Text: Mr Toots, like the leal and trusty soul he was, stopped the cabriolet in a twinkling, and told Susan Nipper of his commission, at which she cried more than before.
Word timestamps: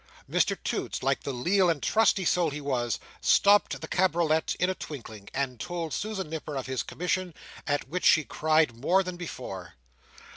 Mr 0.27 0.57
Toots, 0.63 1.03
like 1.03 1.21
the 1.21 1.31
leal 1.31 1.69
and 1.69 1.83
trusty 1.83 2.25
soul 2.25 2.49
he 2.49 2.59
was, 2.59 2.99
stopped 3.21 3.79
the 3.79 3.87
cabriolet 3.87 4.55
in 4.59 4.67
a 4.67 4.73
twinkling, 4.73 5.29
and 5.31 5.59
told 5.59 5.93
Susan 5.93 6.27
Nipper 6.27 6.55
of 6.55 6.65
his 6.65 6.81
commission, 6.81 7.35
at 7.67 7.87
which 7.87 8.05
she 8.05 8.23
cried 8.23 8.75
more 8.75 9.03
than 9.03 9.15
before. 9.15 9.75